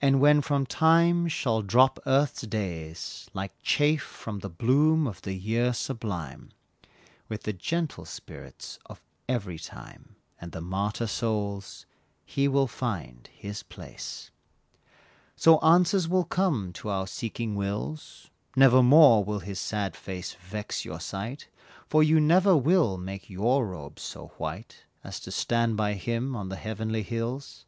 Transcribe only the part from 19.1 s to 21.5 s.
will his sad face vex your sight,